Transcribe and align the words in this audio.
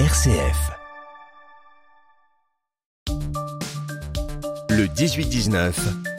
RCF. 0.00 0.72
Le 4.68 4.86
18-19. 4.86 6.13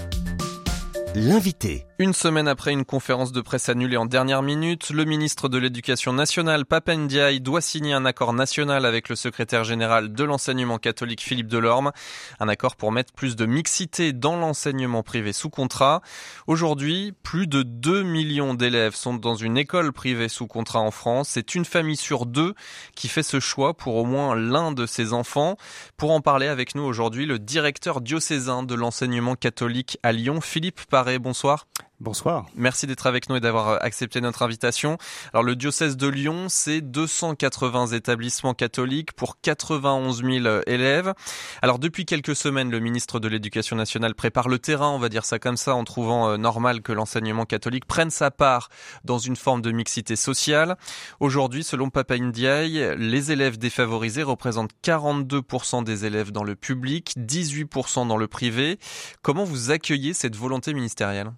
L'invité. 1.16 1.86
Une 1.98 2.12
semaine 2.12 2.50
après 2.50 2.74
une 2.74 2.84
conférence 2.84 3.32
de 3.32 3.40
presse 3.40 3.70
annulée 3.70 3.96
en 3.96 4.06
dernière 4.06 4.42
minute, 4.42 4.90
le 4.90 5.06
ministre 5.06 5.48
de 5.48 5.58
l'Éducation 5.58 6.12
nationale, 6.12 6.66
Papendiaï, 6.66 7.40
doit 7.40 7.62
signer 7.62 7.94
un 7.94 8.04
accord 8.04 8.34
national 8.34 8.86
avec 8.86 9.08
le 9.08 9.16
secrétaire 9.16 9.64
général 9.64 10.12
de 10.12 10.24
l'enseignement 10.26 10.78
catholique, 10.78 11.22
Philippe 11.22 11.48
Delorme. 11.48 11.94
Un 12.42 12.50
accord 12.50 12.76
pour 12.76 12.92
mettre 12.92 13.14
plus 13.14 13.38
de 13.38 13.46
mixité 13.46 14.12
dans 14.12 14.36
l'enseignement 14.36 15.04
privé 15.04 15.32
sous 15.32 15.50
contrat. 15.50 16.02
Aujourd'hui, 16.48 17.14
plus 17.24 17.48
de 17.48 17.64
2 17.64 18.04
millions 18.04 18.54
d'élèves 18.54 18.96
sont 18.96 19.14
dans 19.14 19.36
une 19.36 19.58
école 19.58 19.94
privée 19.94 20.28
sous 20.28 20.48
contrat 20.48 20.82
en 20.82 20.92
France. 20.92 21.30
C'est 21.30 21.56
une 21.56 21.64
famille 21.64 21.96
sur 21.96 22.26
deux 22.26 22.56
qui 22.94 23.08
fait 23.08 23.24
ce 23.24 23.40
choix 23.40 23.74
pour 23.74 23.96
au 23.96 24.04
moins 24.04 24.36
l'un 24.36 24.74
de 24.74 24.86
ses 24.86 25.14
enfants. 25.14 25.56
Pour 25.96 26.12
en 26.12 26.20
parler 26.20 26.48
avec 26.48 26.76
nous 26.76 26.84
aujourd'hui, 26.84 27.26
le 27.26 27.40
directeur 27.40 28.02
diocésain 28.02 28.64
de 28.64 28.76
l'enseignement 28.76 29.36
catholique 29.36 29.98
à 30.04 30.12
Lyon, 30.12 30.42
Philippe 30.42 30.82
Bonsoir. 31.20 31.68
Bonsoir. 32.02 32.48
Merci 32.56 32.88
d'être 32.88 33.08
avec 33.08 33.30
nous 33.30 33.38
et 33.38 33.40
d'avoir 33.40 33.70
euh, 33.70 33.78
accepté 33.80 34.20
notre 34.20 34.42
invitation. 34.42 34.98
Alors 35.32 35.44
le 35.44 35.56
diocèse 35.56 35.96
de 35.96 36.08
Lyon, 36.10 36.48
c'est 36.50 36.82
280 36.82 37.88
établissements 37.88 38.54
catholiques 38.54 39.14
pour 39.14 39.40
91 39.40 40.22
000 40.22 40.46
euh, 40.46 40.62
élèves. 40.68 41.14
Alors 41.62 41.80
depuis 41.80 42.06
quelques 42.06 42.36
semaines, 42.36 42.70
le 42.70 42.82
ministre 42.82 43.22
de 43.22 43.30
l'Éducation 43.30 43.78
nationale 43.78 44.14
prépare 44.14 44.50
le 44.50 44.60
terrain, 44.60 44.90
on 44.90 45.00
va 45.00 45.08
dire 45.08 45.24
ça 45.24 45.40
comme 45.40 45.56
ça, 45.56 45.74
en 45.74 45.86
trouvant 45.86 46.32
euh, 46.32 46.38
normal 46.38 46.82
que 46.82 46.92
l'enseignement 46.92 47.46
catholique 47.46 47.86
prenne 47.86 48.12
sa 48.12 48.30
part 48.30 48.68
dans 49.06 49.18
une 49.18 49.38
forme 49.38 49.62
de 49.62 49.72
mixité 49.72 50.18
sociale. 50.18 50.76
Aujourd'hui, 51.22 51.64
selon 51.64 51.90
Papa 51.90 52.18
Ndiaye, 52.18 52.98
les 52.98 53.32
élèves 53.32 53.58
défavorisés 53.58 54.24
représentent 54.24 54.74
42% 54.84 55.86
des 55.86 56.04
élèves 56.04 56.34
dans 56.34 56.44
le 56.44 56.58
public, 56.58 57.14
18% 57.18 58.06
dans 58.06 58.18
le 58.18 58.28
privé. 58.28 58.80
Comment 59.22 59.46
vous 59.46 59.72
accueillez 59.72 60.14
cette 60.14 60.36
volonté 60.36 60.74
ministérielle? 60.74 61.32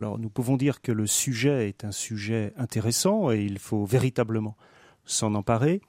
Alors 0.00 0.18
nous 0.18 0.28
pouvons 0.28 0.56
dire 0.56 0.80
que 0.80 0.92
le 0.92 1.06
sujet 1.06 1.68
est 1.68 1.84
un 1.84 1.92
sujet 1.92 2.52
intéressant 2.56 3.30
et 3.30 3.42
il 3.42 3.58
faut 3.58 3.84
véritablement 3.84 4.56
s'en 5.04 5.34
emparer. 5.34 5.80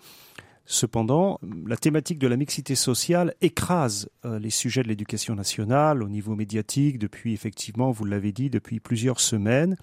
Cependant, 0.70 1.40
la 1.66 1.78
thématique 1.78 2.20
de 2.20 2.28
la 2.28 2.36
mixité 2.36 2.76
sociale 2.76 3.34
écrase 3.40 4.10
euh, 4.26 4.38
les 4.38 4.50
sujets 4.50 4.84
de 4.84 4.90
l'éducation 4.90 5.34
nationale 5.34 6.04
au 6.04 6.10
niveau 6.10 6.36
médiatique 6.36 7.00
depuis, 7.00 7.34
effectivement, 7.34 7.92
vous 7.92 8.04
l'avez 8.04 8.34
dit, 8.34 8.50
depuis 8.50 8.82
plusieurs 8.82 9.22
semaines. 9.22 9.78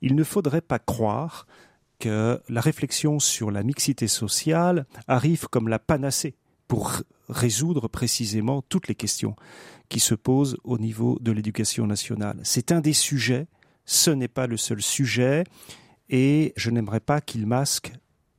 Il 0.00 0.14
ne 0.14 0.22
faudrait 0.22 0.60
pas 0.60 0.78
croire 0.78 1.48
que 1.98 2.40
la 2.48 2.60
réflexion 2.60 3.18
sur 3.18 3.50
la 3.50 3.64
mixité 3.64 4.06
sociale 4.06 4.86
arrive 5.08 5.48
comme 5.48 5.66
la 5.66 5.80
panacée 5.80 6.36
pour 6.68 7.02
résoudre 7.28 7.88
précisément 7.88 8.62
toutes 8.62 8.86
les 8.86 8.94
questions 8.94 9.34
qui 9.92 10.00
se 10.00 10.14
posent 10.14 10.56
au 10.64 10.78
niveau 10.78 11.18
de 11.20 11.32
l'éducation 11.32 11.86
nationale. 11.86 12.40
C'est 12.44 12.72
un 12.72 12.80
des 12.80 12.94
sujets, 12.94 13.46
ce 13.84 14.10
n'est 14.10 14.26
pas 14.26 14.46
le 14.46 14.56
seul 14.56 14.80
sujet, 14.80 15.44
et 16.08 16.54
je 16.56 16.70
n'aimerais 16.70 17.00
pas 17.00 17.20
qu'il 17.20 17.46
masque 17.46 17.92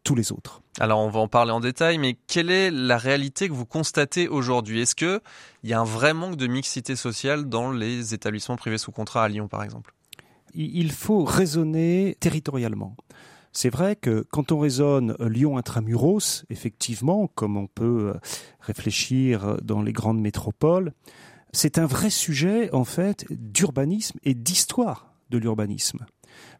tous 0.03 0.15
les 0.15 0.31
autres. 0.31 0.63
Alors 0.79 0.99
on 1.01 1.11
va 1.11 1.19
en 1.19 1.27
parler 1.27 1.51
en 1.51 1.59
détail, 1.59 1.99
mais 1.99 2.17
quelle 2.25 2.49
est 2.49 2.71
la 2.71 2.97
réalité 2.97 3.47
que 3.47 3.53
vous 3.53 3.67
constatez 3.67 4.27
aujourd'hui? 4.27 4.81
Est-ce 4.81 4.95
qu'il 4.95 5.21
y 5.63 5.73
a 5.73 5.79
un 5.79 5.83
vrai 5.83 6.15
manque 6.15 6.37
de 6.37 6.47
mixité 6.47 6.95
sociale 6.95 7.47
dans 7.47 7.71
les 7.71 8.15
établissements 8.15 8.55
privés 8.55 8.79
sous 8.79 8.91
contrat 8.91 9.23
à 9.23 9.27
Lyon 9.27 9.47
par 9.47 9.61
exemple? 9.61 9.93
Il 10.55 10.91
faut 10.91 11.23
raisonner 11.23 12.17
territorialement. 12.19 12.95
C'est 13.51 13.69
vrai 13.69 13.95
que 13.95 14.25
quand 14.31 14.51
on 14.51 14.57
raisonne 14.57 15.15
Lyon 15.19 15.59
intramuros, 15.59 16.45
effectivement, 16.49 17.27
comme 17.27 17.57
on 17.57 17.67
peut 17.67 18.13
euh, 18.15 18.19
réfléchir 18.59 19.57
dans 19.61 19.83
les 19.83 19.93
grandes 19.93 20.19
métropoles, 20.19 20.93
c'est 21.53 21.77
un 21.77 21.85
vrai 21.85 22.09
sujet, 22.09 22.73
en 22.73 22.83
fait, 22.83 23.25
d'urbanisme 23.29 24.19
et 24.23 24.33
d'histoire 24.33 25.13
de 25.29 25.37
l'urbanisme. 25.37 26.05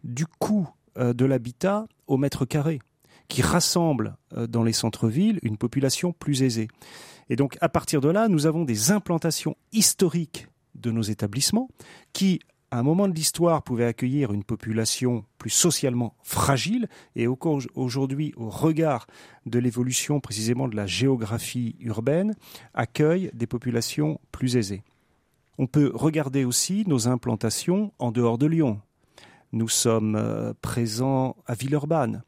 Du 0.03 0.25
coût 0.25 0.69
euh, 0.97 1.13
de 1.13 1.25
l'habitat 1.25 1.87
au 2.07 2.17
mètre 2.17 2.45
carré, 2.45 2.79
qui 3.27 3.41
rassemble 3.41 4.15
euh, 4.37 4.45
dans 4.45 4.63
les 4.63 4.73
centres-villes 4.73 5.39
une 5.41 5.57
population 5.57 6.13
plus 6.13 6.43
aisée. 6.43 6.67
Et 7.29 7.35
donc, 7.35 7.57
à 7.61 7.69
partir 7.69 8.01
de 8.01 8.09
là, 8.09 8.27
nous 8.27 8.45
avons 8.45 8.63
des 8.63 8.91
implantations 8.91 9.55
historiques 9.71 10.47
de 10.75 10.91
nos 10.91 11.01
établissements 11.01 11.69
qui, 12.13 12.39
à 12.69 12.79
un 12.79 12.83
moment 12.83 13.07
de 13.07 13.15
l'histoire, 13.15 13.63
pouvait 13.63 13.85
accueillir 13.85 14.33
une 14.33 14.43
population 14.43 15.25
plus 15.39 15.49
socialement 15.49 16.15
fragile, 16.21 16.87
et 17.15 17.27
aujourd'hui, 17.27 18.33
au 18.35 18.49
regard 18.49 19.07
de 19.45 19.59
l'évolution 19.59 20.19
précisément 20.19 20.67
de 20.67 20.75
la 20.75 20.85
géographie 20.85 21.75
urbaine, 21.79 22.35
accueille 22.73 23.31
des 23.33 23.47
populations 23.47 24.19
plus 24.31 24.57
aisées. 24.57 24.83
On 25.57 25.67
peut 25.67 25.91
regarder 25.93 26.45
aussi 26.45 26.83
nos 26.87 27.07
implantations 27.07 27.93
en 27.99 28.11
dehors 28.11 28.37
de 28.37 28.47
Lyon. 28.47 28.81
Nous 29.51 29.69
sommes 29.69 30.15
euh, 30.15 30.53
présents 30.61 31.35
à 31.45 31.53
Villeurbanne, 31.53 32.23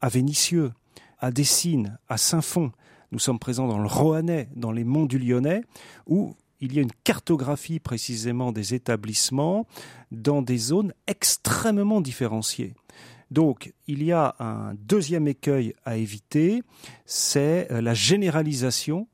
à 0.00 0.08
Vénissieux, 0.08 0.72
à 1.20 1.30
Dessines, 1.30 1.98
à 2.08 2.16
Saint-Fond. 2.16 2.72
Nous 3.12 3.20
sommes 3.20 3.38
présents 3.38 3.68
dans 3.68 3.78
le 3.78 3.86
Roannais, 3.86 4.48
dans 4.56 4.72
les 4.72 4.82
monts 4.82 5.06
du 5.06 5.18
Lyonnais, 5.18 5.62
où 6.06 6.34
il 6.60 6.74
y 6.74 6.78
a 6.80 6.82
une 6.82 6.92
cartographie 7.04 7.78
précisément 7.78 8.50
des 8.50 8.74
établissements 8.74 9.66
dans 10.10 10.42
des 10.42 10.58
zones 10.58 10.92
extrêmement 11.06 12.00
différenciées. 12.00 12.74
Donc, 13.30 13.72
il 13.86 14.02
y 14.02 14.10
a 14.10 14.34
un 14.40 14.74
deuxième 14.74 15.28
écueil 15.28 15.74
à 15.84 15.96
éviter, 15.96 16.62
c'est 17.04 17.70
euh, 17.70 17.80
la 17.80 17.94
généralisation 17.94 19.06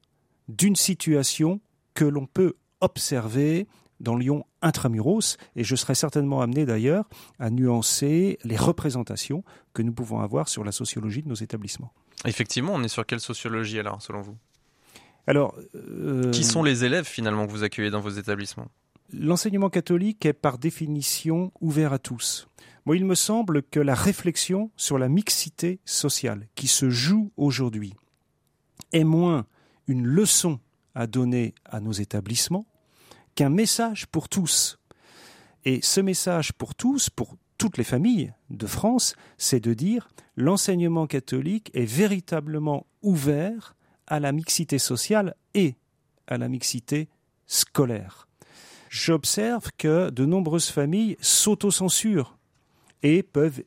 d'une 0.48 0.76
situation 0.76 1.60
que 1.94 2.04
l'on 2.04 2.26
peut 2.26 2.56
observer 2.82 3.66
dans 4.00 4.16
Lyon 4.16 4.44
intramuros, 4.60 5.36
et 5.56 5.64
je 5.64 5.76
serai 5.76 5.94
certainement 5.94 6.42
amené 6.42 6.66
d'ailleurs 6.66 7.08
à 7.38 7.50
nuancer 7.50 8.38
les 8.44 8.56
représentations 8.56 9.44
que 9.72 9.82
nous 9.82 9.92
pouvons 9.92 10.20
avoir 10.20 10.48
sur 10.48 10.64
la 10.64 10.72
sociologie 10.72 11.22
de 11.22 11.28
nos 11.28 11.36
établissements. 11.36 11.92
Effectivement, 12.24 12.72
on 12.74 12.82
est 12.82 12.88
sur 12.88 13.06
quelle 13.06 13.20
sociologie 13.20 13.78
alors, 13.78 14.02
selon 14.02 14.20
vous? 14.20 14.36
Alors, 15.26 15.54
euh, 15.76 16.30
qui 16.32 16.44
sont 16.44 16.64
les 16.64 16.84
élèves 16.84 17.04
finalement 17.04 17.46
que 17.46 17.52
vous 17.52 17.62
accueillez 17.62 17.90
dans 17.90 18.00
vos 18.00 18.10
établissements? 18.10 18.66
L'enseignement 19.12 19.70
catholique 19.70 20.26
est 20.26 20.32
par 20.32 20.58
définition 20.58 21.52
ouvert 21.60 21.92
à 21.92 21.98
tous. 21.98 22.48
Moi, 22.86 22.96
il 22.96 23.04
me 23.04 23.14
semble 23.14 23.62
que 23.62 23.78
la 23.78 23.94
réflexion 23.94 24.72
sur 24.76 24.98
la 24.98 25.08
mixité 25.08 25.78
sociale 25.84 26.48
qui 26.56 26.66
se 26.66 26.90
joue 26.90 27.30
aujourd'hui 27.36 27.94
est 28.92 29.04
moins 29.04 29.46
une 29.86 30.04
leçon 30.04 30.58
à 30.94 31.06
donner 31.06 31.54
à 31.64 31.80
nos 31.80 31.92
établissements 31.92 32.66
qu'un 33.34 33.50
message 33.50 34.06
pour 34.06 34.28
tous. 34.28 34.78
Et 35.64 35.80
ce 35.82 36.00
message 36.00 36.52
pour 36.52 36.74
tous, 36.74 37.10
pour 37.10 37.36
toutes 37.58 37.78
les 37.78 37.84
familles 37.84 38.32
de 38.50 38.66
France, 38.66 39.14
c'est 39.38 39.60
de 39.60 39.74
dire 39.74 40.08
l'enseignement 40.36 41.06
catholique 41.06 41.70
est 41.74 41.84
véritablement 41.84 42.86
ouvert 43.02 43.74
à 44.06 44.18
la 44.20 44.32
mixité 44.32 44.78
sociale 44.78 45.34
et 45.54 45.76
à 46.26 46.38
la 46.38 46.48
mixité 46.48 47.08
scolaire. 47.46 48.26
J'observe 48.88 49.70
que 49.78 50.10
de 50.10 50.26
nombreuses 50.26 50.68
familles 50.68 51.16
s'autocensurent 51.20 52.36
et 53.02 53.22
peuvent 53.22 53.62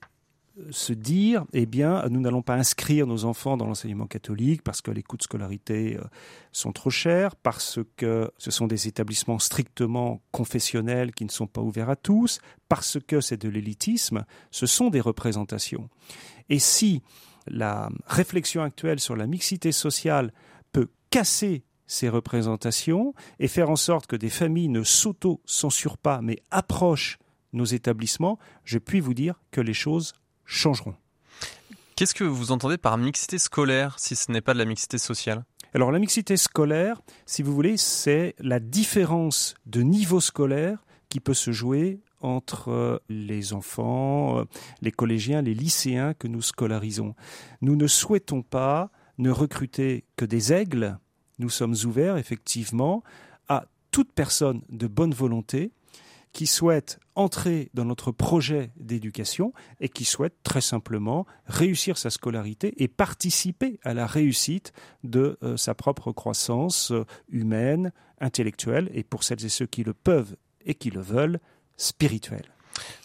se 0.71 0.93
dire, 0.93 1.45
eh 1.53 1.65
bien, 1.65 2.07
nous 2.09 2.21
n'allons 2.21 2.41
pas 2.41 2.55
inscrire 2.55 3.07
nos 3.07 3.25
enfants 3.25 3.57
dans 3.57 3.65
l'enseignement 3.65 4.07
catholique 4.07 4.61
parce 4.61 4.81
que 4.81 4.91
les 4.91 5.03
coûts 5.03 5.17
de 5.17 5.23
scolarité 5.23 5.97
euh, 5.97 6.03
sont 6.51 6.71
trop 6.71 6.89
chers, 6.89 7.35
parce 7.35 7.79
que 7.97 8.31
ce 8.37 8.51
sont 8.51 8.67
des 8.67 8.87
établissements 8.87 9.39
strictement 9.39 10.21
confessionnels 10.31 11.13
qui 11.13 11.25
ne 11.25 11.29
sont 11.29 11.47
pas 11.47 11.61
ouverts 11.61 11.89
à 11.89 11.95
tous, 11.95 12.39
parce 12.69 12.97
que 13.05 13.19
c'est 13.19 13.41
de 13.41 13.49
l'élitisme, 13.49 14.25
ce 14.51 14.65
sont 14.65 14.89
des 14.89 15.01
représentations. 15.01 15.89
Et 16.49 16.59
si 16.59 17.01
la 17.47 17.89
réflexion 18.07 18.63
actuelle 18.63 18.99
sur 18.99 19.15
la 19.15 19.27
mixité 19.27 19.71
sociale 19.71 20.31
peut 20.71 20.89
casser 21.09 21.63
ces 21.85 22.09
représentations 22.09 23.13
et 23.39 23.47
faire 23.47 23.69
en 23.69 23.75
sorte 23.75 24.07
que 24.07 24.15
des 24.15 24.29
familles 24.29 24.69
ne 24.69 24.83
s'auto-censurent 24.83 25.97
pas 25.97 26.21
mais 26.21 26.39
approchent 26.49 27.19
nos 27.53 27.65
établissements, 27.65 28.39
je 28.63 28.79
puis 28.79 28.99
vous 28.99 29.13
dire 29.13 29.39
que 29.51 29.61
les 29.61 29.73
choses 29.73 30.13
changeront. 30.45 30.95
Qu'est-ce 31.95 32.13
que 32.13 32.23
vous 32.23 32.51
entendez 32.51 32.77
par 32.77 32.97
mixité 32.97 33.37
scolaire 33.37 33.99
si 33.99 34.15
ce 34.15 34.31
n'est 34.31 34.41
pas 34.41 34.53
de 34.53 34.59
la 34.59 34.65
mixité 34.65 34.97
sociale? 34.97 35.45
Alors 35.73 35.91
la 35.91 35.99
mixité 35.99 36.37
scolaire, 36.37 37.01
si 37.25 37.41
vous 37.41 37.53
voulez, 37.53 37.77
c'est 37.77 38.35
la 38.39 38.59
différence 38.59 39.55
de 39.65 39.81
niveau 39.81 40.19
scolaire 40.21 40.85
qui 41.09 41.19
peut 41.19 41.33
se 41.33 41.51
jouer 41.51 42.01
entre 42.21 42.69
euh, 42.69 42.99
les 43.09 43.53
enfants, 43.53 44.39
euh, 44.39 44.43
les 44.81 44.91
collégiens, 44.91 45.41
les 45.41 45.53
lycéens 45.53 46.13
que 46.13 46.27
nous 46.27 46.41
scolarisons. 46.41 47.15
Nous 47.61 47.75
ne 47.75 47.87
souhaitons 47.87 48.41
pas 48.41 48.89
ne 49.17 49.29
recruter 49.29 50.05
que 50.15 50.25
des 50.25 50.51
aigles. 50.51 50.97
Nous 51.39 51.49
sommes 51.49 51.75
ouverts 51.85 52.17
effectivement 52.17 53.03
à 53.47 53.65
toute 53.91 54.11
personne 54.11 54.61
de 54.69 54.87
bonne 54.87 55.13
volonté 55.13 55.71
qui 56.35 56.47
souhaitent 56.47 56.99
entrer 57.15 57.69
dans 57.73 57.85
notre 57.85 58.11
projet 58.11 58.71
d'éducation 58.75 59.53
et 59.79 59.87
qui 59.87 60.03
souhaitent 60.03 60.43
très 60.43 60.59
simplement 60.59 61.25
réussir 61.45 61.97
sa 61.97 62.09
scolarité 62.09 62.73
et 62.83 62.89
participer 62.89 63.79
à 63.83 63.93
la 63.93 64.05
réussite 64.05 64.73
de 65.05 65.37
euh, 65.43 65.55
sa 65.55 65.73
propre 65.75 66.11
croissance 66.11 66.91
euh, 66.91 67.05
humaine, 67.29 67.93
intellectuelle 68.19 68.91
et 68.93 69.03
pour 69.03 69.23
celles 69.23 69.45
et 69.45 69.49
ceux 69.49 69.65
qui 69.65 69.85
le 69.85 69.93
peuvent 69.93 70.35
et 70.65 70.75
qui 70.75 70.89
le 70.89 70.99
veulent, 70.99 71.39
spirituelle. 71.77 72.54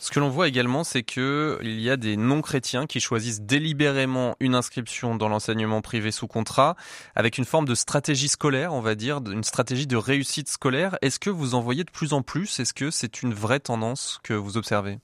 Ce 0.03 0.11
que 0.11 0.19
l'on 0.19 0.31
voit 0.31 0.49
également, 0.49 0.83
c'est 0.83 1.03
que 1.03 1.59
il 1.61 1.79
y 1.79 1.91
a 1.91 1.99
des 1.99 2.17
non-chrétiens 2.17 2.87
qui 2.87 3.01
choisissent 3.01 3.43
délibérément 3.43 4.35
une 4.41 4.55
inscription 4.55 5.15
dans 5.15 5.29
l'enseignement 5.29 5.83
privé 5.83 6.11
sous 6.11 6.27
contrat 6.27 6.75
avec 7.15 7.37
une 7.37 7.45
forme 7.45 7.67
de 7.67 7.75
stratégie 7.75 8.29
scolaire, 8.29 8.73
on 8.73 8.81
va 8.81 8.95
dire, 8.95 9.21
une 9.31 9.45
stratégie 9.45 9.87
de 9.87 9.99
réussite 9.99 10.49
scolaire. 10.49 10.97
Est-ce 11.03 11.21
que 11.21 11.29
vous 11.29 11.55
en 11.55 11.61
voyez 11.61 11.85
de 11.85 11.91
plus 11.91 12.15
en 12.15 12.23
plus? 12.23 12.61
Est-ce 12.61 12.73
que 12.73 12.91
c'est 12.91 13.21
une 13.21 13.35
vraie 13.35 13.61
tendance 13.61 14.21
que 14.23 14.33
vous 14.33 14.57
observez? 14.57 15.01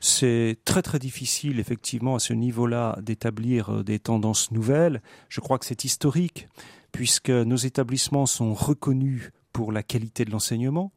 C'est 0.00 0.58
très 0.64 0.82
très 0.82 0.98
difficile 0.98 1.60
effectivement 1.60 2.16
à 2.16 2.18
ce 2.18 2.32
niveau-là 2.32 2.98
d'établir 3.02 3.72
euh, 3.72 3.84
des 3.84 4.00
tendances 4.00 4.50
nouvelles. 4.50 5.00
Je 5.28 5.40
crois 5.40 5.60
que 5.60 5.64
c'est 5.64 5.84
historique 5.84 6.48
puisque 6.90 7.30
nos 7.30 7.56
établissements 7.56 8.26
sont 8.26 8.52
reconnus 8.52 9.30
pour 9.52 9.70
la 9.70 9.84
qualité 9.84 10.24
de 10.24 10.32
l'enseignement, 10.32 10.90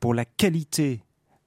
pour 0.00 0.14
la 0.14 0.24
qualité 0.24 1.02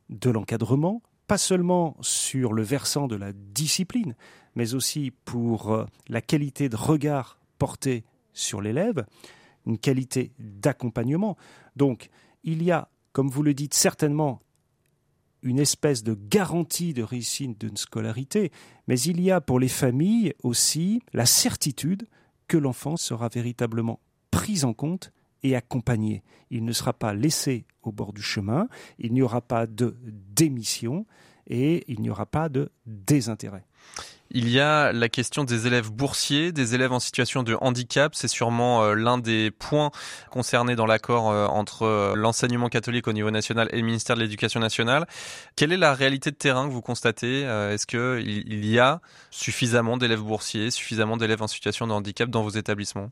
de 0.10 0.30
l'encadrement, 0.30 1.02
pas 1.30 1.38
seulement 1.38 1.96
sur 2.02 2.54
le 2.54 2.64
versant 2.64 3.08
de 3.08 3.16
la 3.16 3.34
discipline, 3.34 4.16
mais 4.56 4.74
aussi 4.74 5.12
pour 5.26 5.72
euh, 5.72 5.86
la 6.08 6.22
qualité 6.22 6.70
de 6.70 6.76
regard 6.76 7.40
porté 7.60 8.04
sur 8.34 8.62
l'élève, 8.62 9.06
une 9.68 9.78
qualité 9.78 10.32
d'accompagnement. 10.40 11.38
Donc, 11.76 12.10
il 12.44 12.64
y 12.64 12.72
a, 12.72 12.90
comme 13.12 13.30
vous 13.30 13.44
le 13.44 13.54
dites, 13.54 13.76
certainement 13.76 14.40
une 15.44 15.60
espèce 15.60 16.02
de 16.02 16.16
garantie 16.16 16.96
de 16.96 17.04
réussite 17.04 17.62
d'une 17.62 17.78
scolarité, 17.78 18.52
mais 18.88 19.00
il 19.00 19.22
y 19.22 19.30
a 19.30 19.40
pour 19.40 19.60
les 19.60 19.68
familles 19.68 20.34
aussi 20.42 21.04
la 21.14 21.28
certitude 21.28 22.08
que 22.48 22.58
l'enfant 22.58 22.98
sera 22.98 23.30
véritablement 23.30 24.00
pris 24.32 24.64
en 24.64 24.74
compte 24.74 25.12
et 25.44 25.56
accompagné. 25.56 26.24
Il 26.50 26.66
ne 26.66 26.72
sera 26.72 26.94
pas 26.94 27.14
laissé 27.14 27.66
au 27.84 27.92
bord 27.92 28.14
du 28.14 28.22
chemin, 28.22 28.68
il 28.98 29.14
n'y 29.14 29.22
aura 29.22 29.42
pas 29.42 29.68
de 29.68 29.98
démission 30.04 31.06
et 31.48 31.84
il 31.88 32.02
n'y 32.02 32.10
aura 32.10 32.26
pas 32.26 32.50
de 32.50 32.72
désintérêt. 32.86 33.66
Il 34.32 34.48
y 34.48 34.60
a 34.60 34.92
la 34.92 35.10
question 35.10 35.44
des 35.44 35.66
élèves 35.66 35.90
boursiers, 35.90 36.52
des 36.52 36.76
élèves 36.76 36.92
en 36.92 37.00
situation 37.00 37.42
de 37.42 37.58
handicap. 37.62 38.14
C'est 38.14 38.28
sûrement 38.28 38.84
euh, 38.84 38.94
l'un 38.94 39.18
des 39.18 39.50
points 39.50 39.90
concernés 40.30 40.76
dans 40.76 40.86
l'accord 40.86 41.32
euh, 41.32 41.48
entre 41.48 41.82
euh, 41.84 42.14
l'enseignement 42.16 42.70
catholique 42.70 43.08
au 43.08 43.14
niveau 43.14 43.32
national 43.32 43.70
et 43.72 43.78
le 43.78 43.82
ministère 43.82 44.16
de 44.16 44.22
l'Éducation 44.22 44.60
nationale. 44.60 45.08
Quelle 45.56 45.72
est 45.72 45.78
la 45.78 45.96
réalité 45.96 46.30
de 46.30 46.36
terrain 46.36 46.68
que 46.68 46.74
vous 46.74 46.84
constatez 46.84 47.42
Est-ce 47.42 47.88
qu'il 47.88 48.66
y 48.66 48.78
a 48.78 49.02
suffisamment 49.32 49.98
d'élèves 49.98 50.22
boursiers, 50.22 50.70
suffisamment 50.70 51.18
d'élèves 51.18 51.42
en 51.42 51.48
situation 51.48 51.88
de 51.88 51.94
handicap 51.94 52.30
dans 52.30 52.44
vos 52.44 52.52
établissements? 52.52 53.10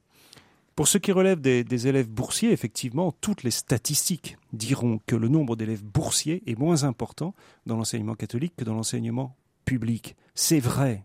Pour 0.78 0.88
ce 0.88 1.00
qui 1.00 1.12
relève 1.12 1.42
des, 1.42 1.88
élèves 1.88 2.08
boursiers, 2.08 2.52
effectivement, 2.52 3.12
toutes 3.12 3.42
les 3.42 3.50
statistiques 3.50 4.38
diront 4.54 5.00
que 5.08 5.16
le 5.16 5.28
nombre 5.28 5.56
d'élèves 5.56 5.84
boursiers 5.84 6.44
est 6.46 6.56
moins 6.56 6.84
important 6.84 7.34
dans 7.66 7.78
l'enseignement 7.78 8.14
catholique 8.14 8.54
que 8.56 8.64
dans 8.64 8.76
l'enseignement 8.76 9.36
public. 9.66 10.16
C'est 10.36 10.60
vrai. 10.60 11.04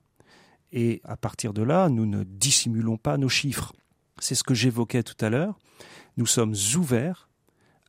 Et 0.73 1.01
à 1.05 1.17
partir 1.17 1.55
de 1.55 1.63
là, 1.63 1.89
nous 1.89 2.05
ne 2.05 2.23
dissimulons 2.23 2.99
pas 2.99 3.17
nos 3.17 3.31
chiffres. 3.31 3.73
C'est 4.19 4.35
ce 4.35 4.45
que 4.45 4.53
j'évoquais 4.53 5.03
tout 5.03 5.17
à 5.25 5.31
l'heure. 5.31 5.59
Nous 6.19 6.27
sommes 6.27 6.55
ouverts 6.77 7.31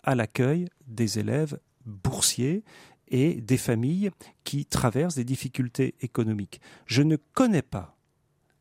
à 0.03 0.15
l'accueil 0.15 0.69
des 0.87 1.19
élèves 1.19 1.59
boursiers 1.85 2.63
et 3.09 3.41
des 3.41 3.57
familles 3.57 4.09
qui 4.45 4.65
traversent 4.65 5.15
des 5.15 5.25
difficultés 5.25 5.95
économiques. 5.99 6.61
Je 6.85 7.01
ne 7.01 7.17
connais 7.33 7.61
pas 7.61 7.97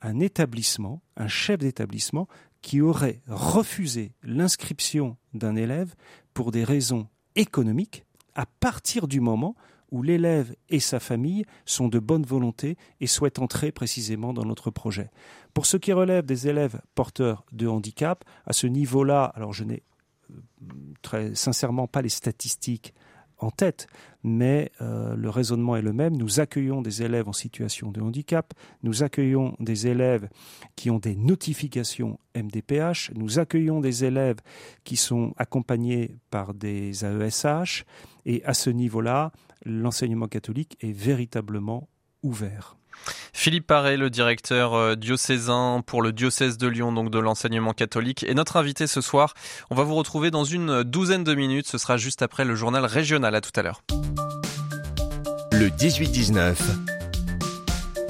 un 0.01 0.19
établissement, 0.19 1.01
un 1.17 1.29
chef 1.29 1.59
d'établissement 1.59 2.27
qui 2.63 2.81
aurait 2.81 3.21
refusé 3.27 4.13
l'inscription 4.23 5.17
d'un 5.35 5.57
élève 5.57 5.95
pour 6.33 6.53
des 6.53 6.65
raisons 6.65 7.09
économiques 7.37 8.05
à 8.35 8.47
partir 8.47 9.09
du 9.09 9.21
moment 9.21 9.55
où 9.91 10.03
l'élève 10.03 10.55
et 10.71 10.81
sa 10.81 11.01
famille 11.01 11.45
sont 11.67 11.89
de 11.89 11.99
bonne 11.99 12.25
volonté 12.25 12.79
et 13.01 13.07
souhaitent 13.07 13.41
entrer 13.41 13.73
précisément 13.73 14.33
dans 14.33 14.47
notre 14.47 14.71
projet. 14.71 15.11
Pour 15.53 15.67
ce 15.67 15.77
qui 15.77 15.93
relève 15.93 16.25
des 16.25 16.49
élèves 16.49 16.81
porteurs 16.95 17.45
de 17.53 17.67
handicap, 17.67 18.25
à 18.47 18.55
ce 18.55 18.67
niveau-là, 18.67 19.25
alors 19.35 19.53
je 19.53 19.65
n'ai 19.65 19.83
euh, 20.31 20.35
très 21.03 21.35
sincèrement 21.35 21.87
pas 21.87 22.01
les 22.01 22.09
statistiques 22.09 22.95
en 23.43 23.51
tête, 23.51 23.87
mais 24.23 24.71
euh, 24.81 25.15
le 25.17 25.31
raisonnement 25.31 25.77
est 25.77 25.83
le 25.83 25.93
même. 25.93 26.17
Nous 26.17 26.41
accueillons 26.41 26.83
des 26.83 27.03
élèves 27.03 27.29
en 27.29 27.33
situation 27.33 27.91
de 27.91 28.01
handicap, 28.01 28.55
nous 28.83 29.03
accueillons 29.03 29.57
des 29.61 29.87
élèves 29.87 30.29
qui 30.77 30.91
ont 30.91 30.99
des 30.99 31.17
notifications 31.17 32.19
MDPH, 32.37 33.13
nous 33.15 33.39
accueillons 33.39 33.81
des 33.81 34.05
élèves 34.05 34.39
qui 34.85 34.97
sont 34.97 35.35
accompagnés 35.37 36.17
par 36.31 36.55
des 36.55 37.05
AESH, 37.05 37.85
et 38.25 38.45
à 38.45 38.55
ce 38.55 38.71
niveau-là, 38.71 39.33
l'enseignement 39.65 40.29
catholique 40.29 40.77
est 40.81 40.93
véritablement 40.93 41.89
ouvert. 42.23 42.77
Philippe 43.33 43.67
Paré, 43.67 43.97
le 43.97 44.11
directeur 44.11 44.75
euh, 44.75 44.95
diocésain 44.95 45.83
pour 45.87 46.03
le 46.03 46.13
diocèse 46.13 46.59
de 46.59 46.69
Lyon, 46.69 46.93
donc 46.93 47.11
de 47.11 47.19
l'enseignement 47.19 47.73
catholique, 47.73 48.25
est 48.25 48.35
notre 48.35 48.57
invité 48.57 48.87
ce 48.87 49.01
soir. 49.01 49.35
On 49.71 49.75
va 49.75 49.85
vous 49.85 49.95
retrouver 49.95 50.31
dans 50.31 50.45
une 50.45 50.83
douzaine 50.83 51.25
de 51.25 51.35
minutes. 51.35 51.67
Ce 51.67 51.79
sera 51.79 51.97
juste 51.97 52.23
après 52.23 52.45
le 52.45 52.55
journal 52.55 52.85
régional. 52.85 53.35
À 53.35 53.41
tout 53.41 53.53
à 53.57 53.63
l'heure. 53.63 53.83
Le 55.53 55.69
18-19. 55.69 56.57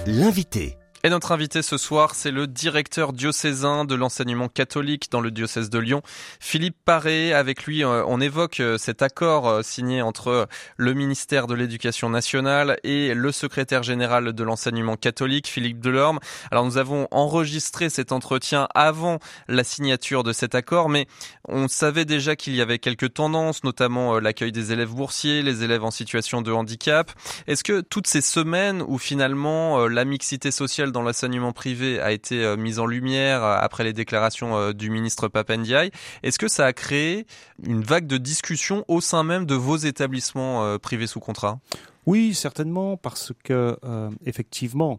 L'invité. 0.07 0.77
Et 1.05 1.11
notre 1.11 1.33
invité 1.33 1.63
ce 1.63 1.79
soir, 1.79 2.15
c'est 2.15 2.31
le 2.31 2.47
directeur 2.47 3.13
diocésain 3.13 3.85
de 3.85 3.97
l'enseignement 3.97 4.47
catholique 4.47 5.11
dans 5.11 5.21
le 5.21 5.33
diocèse 5.33 5.69
de 5.69 5.81
Lyon, 5.81 6.01
Philippe 6.39 6.77
Paré. 6.85 7.35
Avec 7.35 7.65
lui, 7.65 7.83
euh, 7.83 8.05
on 8.07 8.21
évoque 8.21 8.61
euh, 8.61 8.79
cet 8.79 9.03
accord 9.03 9.49
euh, 9.49 9.63
signé 9.63 10.01
entre 10.01 10.47
le 10.77 10.95
ministère 10.95 11.49
de 11.49 11.55
l'Éducation 11.55 12.09
nationale 12.09 12.79
et 12.85 13.15
le 13.15 13.33
secrétaire 13.33 13.83
général 13.83 14.33
de 14.33 14.45
l'enseignement 14.45 14.95
catholique, 14.95 15.49
Philippe 15.49 15.81
Delorme. 15.81 16.21
Alors 16.53 16.65
nous 16.65 16.79
avons 16.79 17.09
enregistré 17.11 17.91
cet 17.91 18.13
entretien 18.13 18.69
avant 18.73 19.19
la 19.49 19.65
signature 19.65 20.23
de 20.23 20.33
cet 20.33 20.55
accord, 20.55 20.89
mais 20.89 21.09
on 21.49 21.67
savait 21.67 22.05
déjà 22.05 22.37
qu'il 22.37 22.55
y 22.55 22.61
avait 22.61 22.79
quelques 22.79 23.15
tendances, 23.15 23.65
notamment 23.65 24.21
l'accueil 24.21 24.53
des 24.53 24.71
élèves 24.71 24.95
boursiers, 24.95 25.43
les 25.43 25.65
élèves 25.65 25.83
en 25.83 25.91
situation 25.91 26.43
de 26.43 26.53
handicap. 26.53 27.11
Est-ce 27.49 27.65
que 27.65 27.81
toutes 27.81 28.07
ces 28.07 28.21
semaines 28.21 28.85
où 28.87 28.99
finalement 28.99 29.89
la 29.89 30.05
mixité 30.05 30.53
sociale 30.53 30.92
dans 30.93 31.03
l'enseignement 31.03 31.53
privé 31.53 32.01
a 32.01 32.13
été 32.13 32.45
euh, 32.45 32.57
mise 32.57 32.79
en 32.79 32.87
lumière 32.87 33.43
euh, 33.43 33.57
après 33.61 33.85
les 33.85 33.93
déclarations 33.93 34.57
euh, 34.57 34.73
du 34.73 34.91
ministre 34.91 35.29
Papendiaï. 35.29 35.91
Est-ce 36.23 36.39
que 36.39 36.49
ça 36.49 36.67
a 36.67 36.73
créé 36.73 37.27
une 37.65 37.83
vague 37.83 38.07
de 38.07 38.19
discussion 38.19 38.85
au 38.89 39.01
sein 39.01 39.25
même 39.25 39.47
de 39.47 39.55
vos 39.55 39.77
établissements 39.77 40.79
privés 40.79 41.07
sous 41.07 41.21
contrat? 41.21 41.59
Oui, 42.07 42.35
certainement, 42.35 42.97
parce 42.97 43.33
que 43.45 43.79
effectivement, 44.25 44.99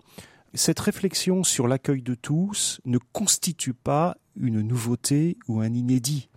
cette 0.53 0.79
réflexion 0.79 1.43
sur 1.43 1.67
l'accueil 1.67 2.01
de 2.01 2.15
tous 2.15 2.79
ne 2.85 2.97
constitue 3.11 3.73
pas 3.73 4.17
une 4.35 4.61
nouveauté 4.61 5.37
ou 5.47 5.61
un 5.61 5.73
inédit. 5.73 6.29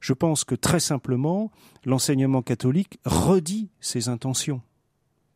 Je 0.00 0.12
pense 0.12 0.44
que 0.44 0.54
très 0.54 0.80
simplement, 0.80 1.50
l'enseignement 1.84 2.42
catholique 2.42 2.98
redit 3.04 3.70
ses 3.80 4.08
intentions, 4.08 4.62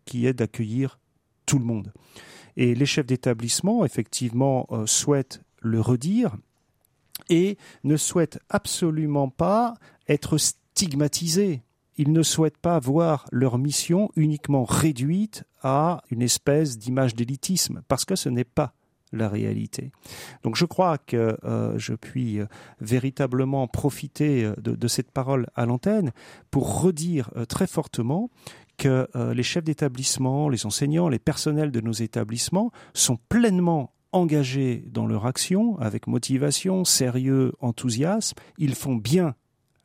qui 0.05 0.27
est 0.27 0.35
d'accueillir 0.35 0.99
tout 1.47 1.59
le 1.59 1.65
monde. 1.65 1.93
Et 2.57 2.75
les 2.75 2.87
chefs 2.87 3.07
d'établissement, 3.07 3.85
effectivement, 3.85 4.67
euh, 4.71 4.87
souhaitent 4.87 5.43
le 5.61 5.81
redire 5.81 6.37
et 7.29 7.57
ne 7.85 7.97
souhaitent 7.97 8.41
absolument 8.51 9.29
pas 9.29 9.75
être 10.09 10.39
stigmatisés. 10.39 11.63
Ils 11.97 12.13
ne 12.13 12.23
souhaitent 12.23 12.59
pas 12.59 12.79
voir 12.79 13.27
leur 13.31 13.59
mission 13.59 14.11
uniquement 14.17 14.65
réduite 14.65 15.45
à 15.63 16.03
une 16.11 16.23
espèce 16.23 16.79
d'image 16.79 17.15
d'élitisme, 17.15 17.83
parce 17.87 18.05
que 18.05 18.17
ce 18.17 18.29
n'est 18.29 18.45
pas 18.45 18.75
la 19.13 19.29
réalité. 19.29 19.93
Donc 20.43 20.57
je 20.57 20.65
crois 20.65 20.97
que 20.97 21.37
euh, 21.45 21.79
je 21.79 21.93
puis 21.93 22.41
euh, 22.41 22.47
véritablement 22.81 23.69
profiter 23.69 24.51
de, 24.57 24.75
de, 24.75 24.89
cette 24.89 25.11
parole 25.11 25.47
à 25.55 25.67
l'antenne 25.67 26.13
pour 26.51 26.81
redire 26.81 27.31
très 27.47 27.67
fortement 27.67 28.31
que 28.83 29.09
euh, 29.15 29.33
les 29.33 29.45
chefs 29.45 29.63
d'établissement, 29.63 30.49
les 30.49 30.67
enseignants, 30.67 31.09
les 31.09 31.21
personnels 31.21 31.71
de 31.71 31.81
nos 31.81 31.93
établissements 31.93 32.73
sont 32.95 33.17
pleinement 33.29 33.95
engagés 34.11 34.83
dans 34.89 35.07
leur 35.07 35.25
action 35.25 35.79
avec 35.79 36.09
motivation, 36.09 36.85
sérieux, 36.85 37.53
enthousiasme. 37.61 38.37
Ils 38.59 38.75
font 38.75 38.97
bien 38.97 39.37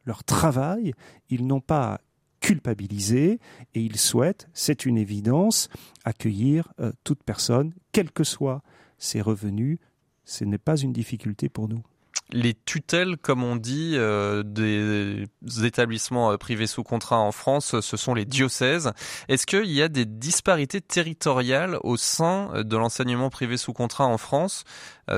leur 0.05 0.23
travail, 0.23 0.93
ils 1.29 1.45
n'ont 1.45 1.61
pas 1.61 2.01
culpabilisé 2.39 3.39
et 3.75 3.81
ils 3.81 3.97
souhaitent, 3.97 4.49
c'est 4.53 4.87
une 4.87 4.97
évidence, 4.97 5.69
accueillir 6.03 6.73
euh, 6.79 6.91
toute 7.03 7.21
personne, 7.21 7.75
quels 7.91 8.11
que 8.11 8.23
soient 8.23 8.63
ses 8.97 9.21
revenus. 9.21 9.77
Ce 10.25 10.43
n'est 10.43 10.57
pas 10.57 10.77
une 10.77 10.91
difficulté 10.91 11.49
pour 11.49 11.69
nous. 11.69 11.83
Les 12.31 12.53
tutelles, 12.53 13.17
comme 13.17 13.43
on 13.43 13.55
dit, 13.55 13.93
euh, 13.95 14.43
des 14.43 15.25
établissements 15.63 16.31
euh, 16.31 16.37
privés 16.37 16.67
sous 16.67 16.83
contrat 16.83 17.19
en 17.19 17.31
France, 17.31 17.79
ce 17.79 17.97
sont 17.97 18.13
les 18.13 18.25
diocèses. 18.25 18.91
Est-ce 19.27 19.45
qu'il 19.45 19.71
y 19.71 19.81
a 19.81 19.87
des 19.87 20.05
disparités 20.05 20.81
territoriales 20.81 21.77
au 21.83 21.97
sein 21.97 22.63
de 22.63 22.77
l'enseignement 22.77 23.29
privé 23.29 23.57
sous 23.57 23.73
contrat 23.73 24.05
en 24.05 24.17
France 24.17 24.63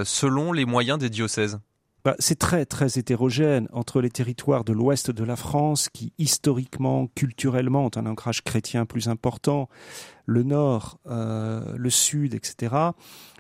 selon 0.04 0.54
les 0.54 0.66
moyens 0.66 1.00
des 1.00 1.10
diocèses? 1.10 1.60
Bah, 2.06 2.16
c'est 2.20 2.40
très 2.40 2.66
très 2.66 2.98
hétérogène 2.98 3.68
entre 3.74 4.00
les 4.00 4.10
territoires 4.10 4.64
de 4.64 4.72
l'ouest 4.72 5.12
de 5.12 5.24
la 5.26 5.36
France 5.36 5.90
qui 5.90 6.14
historiquement, 6.18 7.08
culturellement 7.08 7.86
ont 7.86 7.92
un 7.98 8.06
ancrage 8.06 8.42
chrétien 8.42 8.86
plus 8.86 9.10
important, 9.10 9.68
le 10.26 10.44
nord, 10.44 11.00
euh, 11.08 11.76
le 11.76 11.90
sud, 11.90 12.36
etc. 12.36 12.74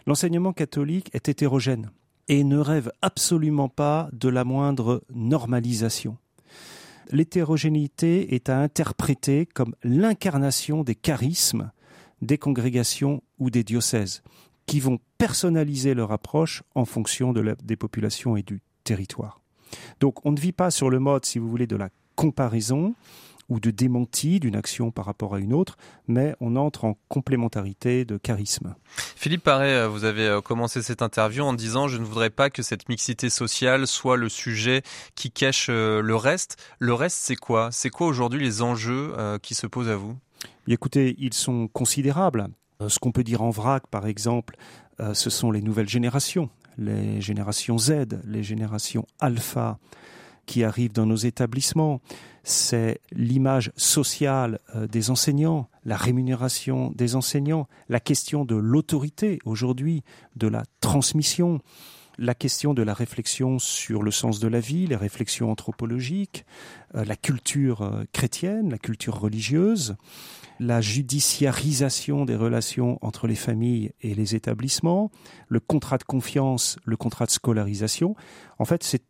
L'enseignement 0.05 0.51
catholique 0.51 1.09
est 1.13 1.29
hétérogène 1.29 1.89
et 2.29 2.43
ne 2.43 2.57
rêve 2.57 2.91
absolument 3.01 3.67
pas 3.67 4.09
de 4.13 4.29
la 4.29 4.45
moindre 4.45 5.03
normalisation. 5.13 6.17
L'hétérogénéité 7.11 8.35
est 8.35 8.49
à 8.49 8.59
interpréter 8.59 9.47
comme 9.47 9.75
l'incarnation 9.83 10.83
des 10.83 10.95
charismes 10.95 11.71
des 12.21 12.37
congrégations 12.37 13.23
ou 13.39 13.49
des 13.49 13.63
diocèses 13.63 14.23
qui 14.65 14.79
vont 14.79 14.99
personnaliser 15.17 15.93
leur 15.93 16.11
approche 16.11 16.63
en 16.75 16.85
fonction 16.85 17.33
de 17.33 17.55
des 17.63 17.75
populations 17.75 18.35
et 18.35 18.43
du 18.43 18.61
territoire. 18.83 19.41
Donc 19.99 20.25
on 20.25 20.31
ne 20.31 20.39
vit 20.39 20.51
pas 20.51 20.69
sur 20.69 20.89
le 20.89 20.99
mode, 20.99 21.25
si 21.25 21.39
vous 21.39 21.49
voulez, 21.49 21.67
de 21.67 21.75
la 21.75 21.89
comparaison 22.15 22.93
ou 23.49 23.59
de 23.59 23.71
démenti 23.71 24.39
d'une 24.39 24.55
action 24.55 24.91
par 24.91 25.05
rapport 25.05 25.35
à 25.35 25.39
une 25.39 25.53
autre, 25.53 25.75
mais 26.07 26.35
on 26.39 26.55
entre 26.55 26.85
en 26.85 26.97
complémentarité 27.09 28.05
de 28.05 28.17
charisme. 28.17 28.75
Philippe 29.15 29.43
Paré, 29.43 29.73
euh, 29.73 29.87
vous 29.87 30.05
avez 30.05 30.27
euh, 30.27 30.41
commencé 30.41 30.81
cette 30.81 31.01
interview 31.01 31.43
en 31.43 31.53
disant 31.53 31.87
je 31.87 31.97
ne 31.97 32.05
voudrais 32.05 32.29
pas 32.29 32.49
que 32.49 32.61
cette 32.61 32.87
mixité 32.89 33.29
sociale 33.29 33.87
soit 33.87 34.17
le 34.17 34.29
sujet 34.29 34.83
qui 35.15 35.31
cache 35.31 35.67
euh, 35.69 36.01
le 36.01 36.15
reste. 36.15 36.57
Le 36.77 36.93
reste, 36.93 37.17
c'est 37.19 37.35
quoi? 37.35 37.69
C'est 37.71 37.89
quoi 37.89 38.07
aujourd'hui 38.07 38.39
les 38.39 38.61
enjeux 38.61 39.13
qui 39.41 39.55
se 39.55 39.67
posent 39.67 39.89
à 39.89 39.95
vous? 39.95 40.15
Écoutez, 40.67 41.15
ils 41.17 41.33
sont 41.33 41.67
considérables. 41.67 42.47
Ce 42.87 42.99
qu'on 42.99 43.11
peut 43.11 43.23
dire 43.23 43.41
en 43.41 43.49
vrac, 43.49 43.87
par 43.87 44.05
exemple, 44.05 44.55
ce 45.13 45.29
sont 45.29 45.51
les 45.51 45.61
nouvelles 45.61 45.89
générations, 45.89 46.49
les 46.77 47.21
générations 47.21 47.77
Z, 47.77 48.19
les 48.25 48.43
générations 48.43 49.05
alpha 49.19 49.79
qui 50.49 50.63
arrivent 50.63 50.93
dans 50.93 51.05
nos 51.05 51.15
établissements. 51.15 52.01
C'est 52.41 53.01
l'image 53.11 53.71
sociale 53.75 54.59
euh, 54.75 54.87
des 54.87 55.11
enseignants, 55.11 55.69
la 55.85 55.95
rémunération 55.95 56.91
des 56.95 57.15
enseignants, 57.15 57.67
la 57.87 57.99
question 57.99 58.45
de 58.45 58.55
l'autorité 58.55 59.37
aujourd'hui, 59.45 60.03
de 60.37 60.47
la 60.47 60.63
transmission, 60.81 61.59
la 62.17 62.33
question 62.33 62.73
de 62.73 62.81
la 62.81 62.95
réflexion 62.95 63.59
sur 63.59 64.01
le 64.01 64.09
sens 64.09 64.39
de 64.39 64.47
la 64.47 64.59
vie, 64.59 64.87
les 64.87 64.95
réflexions 64.95 65.51
anthropologiques, 65.51 66.45
la 66.95 67.15
culture 67.15 68.03
chrétienne, 68.11 68.71
la 68.71 68.79
culture 68.79 69.19
religieuse, 69.19 69.95
la 70.59 70.81
judiciarisation 70.81 72.25
des 72.25 72.35
relations 72.35 72.97
entre 73.01 73.27
les 73.27 73.35
familles 73.35 73.91
et 74.01 74.15
les 74.15 74.35
établissements, 74.35 75.11
le 75.47 75.59
contrat 75.59 75.99
de 75.99 76.03
confiance, 76.03 76.77
le 76.83 76.97
contrat 76.97 77.25
de 77.25 77.31
scolarisation. 77.31 78.15
En 78.57 78.65
fait, 78.65 78.83
c'est 78.83 79.03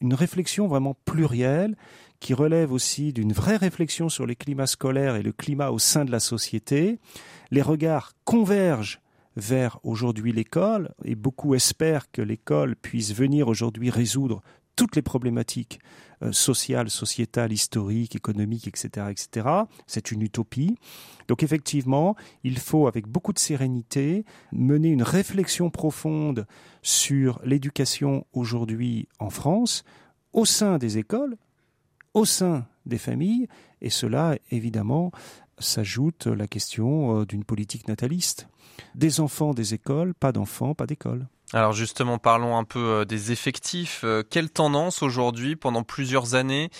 une 0.00 0.14
réflexion 0.14 0.66
vraiment 0.66 0.96
plurielle 1.04 1.76
qui 2.20 2.34
relève 2.34 2.72
aussi 2.72 3.12
d'une 3.12 3.32
vraie 3.32 3.56
réflexion 3.56 4.08
sur 4.08 4.26
les 4.26 4.36
climats 4.36 4.66
scolaires 4.66 5.16
et 5.16 5.22
le 5.22 5.32
climat 5.32 5.70
au 5.70 5.78
sein 5.78 6.04
de 6.04 6.10
la 6.10 6.20
société. 6.20 6.98
Les 7.50 7.62
regards 7.62 8.12
convergent 8.24 9.00
vers 9.36 9.78
aujourd'hui 9.82 10.32
l'école 10.32 10.94
et 11.04 11.14
beaucoup 11.14 11.54
espèrent 11.54 12.10
que 12.10 12.22
l'école 12.22 12.74
puisse 12.74 13.14
venir 13.14 13.48
aujourd'hui 13.48 13.90
résoudre 13.90 14.40
toutes 14.76 14.96
les 14.96 15.02
problématiques 15.02 15.78
euh, 16.22 16.32
sociales, 16.32 16.90
sociétales, 16.90 17.52
historiques, 17.52 18.16
économiques, 18.16 18.68
etc., 18.68 19.06
etc. 19.10 19.48
C'est 19.86 20.10
une 20.10 20.22
utopie. 20.22 20.76
Donc 21.28 21.42
effectivement, 21.42 22.16
il 22.44 22.58
faut, 22.58 22.86
avec 22.86 23.06
beaucoup 23.06 23.32
de 23.32 23.38
sérénité, 23.38 24.24
mener 24.52 24.88
une 24.88 25.02
réflexion 25.02 25.70
profonde 25.70 26.46
sur 26.82 27.40
l'éducation 27.44 28.26
aujourd'hui 28.32 29.08
en 29.18 29.30
France, 29.30 29.84
au 30.32 30.44
sein 30.44 30.78
des 30.78 30.98
écoles, 30.98 31.36
au 32.14 32.24
sein 32.24 32.66
des 32.86 32.98
familles, 32.98 33.48
et 33.82 33.90
cela, 33.90 34.36
évidemment, 34.50 35.12
s'ajoute 35.58 36.26
la 36.26 36.46
question 36.46 37.20
euh, 37.20 37.26
d'une 37.26 37.44
politique 37.44 37.88
nataliste. 37.88 38.48
Des 38.94 39.20
enfants, 39.20 39.54
des 39.54 39.74
écoles, 39.74 40.14
pas 40.14 40.32
d'enfants, 40.32 40.74
pas 40.74 40.86
d'école. 40.86 41.26
Alors 41.52 41.72
justement, 41.72 42.18
parlons 42.18 42.56
un 42.56 42.64
peu 42.64 42.78
euh, 42.78 43.04
des 43.04 43.30
effectifs. 43.30 44.00
Euh, 44.02 44.24
quelle 44.28 44.50
tendance 44.50 45.02
aujourd'hui, 45.02 45.54
pendant 45.54 45.84
plusieurs 45.84 46.34
années, 46.34 46.70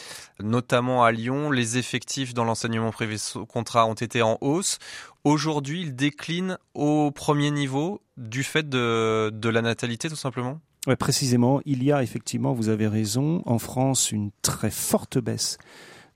notamment 0.42 1.04
à 1.04 1.12
Lyon, 1.12 1.50
les 1.52 1.78
effectifs 1.78 2.35
dans 2.35 2.44
l'enseignement 2.44 2.90
privé 2.90 3.16
sous 3.16 3.46
contrat 3.46 3.87
ont 3.87 3.94
été 3.94 4.23
en 4.23 4.38
hausse. 4.40 4.78
Aujourd'hui, 5.23 5.82
ils 5.82 5.94
déclinent 5.94 6.58
au 6.75 7.12
premier 7.12 7.52
niveau 7.52 8.00
du 8.16 8.42
fait 8.42 8.68
de, 8.68 9.30
de 9.32 9.49
la 9.49 9.62
natalité, 9.62 10.08
tout 10.08 10.16
simplement? 10.16 10.61
Oui, 10.88 10.96
précisément. 10.96 11.61
Il 11.64 11.85
y 11.85 11.92
a 11.92 12.02
effectivement, 12.02 12.52
vous 12.52 12.68
avez 12.68 12.88
raison, 12.88 13.42
en 13.46 13.58
France, 13.58 14.11
une 14.11 14.30
très 14.42 14.70
forte 14.70 15.18
baisse 15.18 15.58